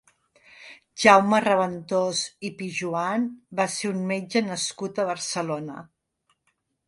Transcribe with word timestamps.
Jaume 1.01 1.41
Raventós 1.45 2.21
i 2.49 2.51
Pijoan 2.61 3.27
va 3.61 3.67
ser 3.75 3.91
un 3.91 4.01
metge 4.13 4.43
nascut 4.49 5.03
a 5.03 5.07
Barcelona. 5.13 5.77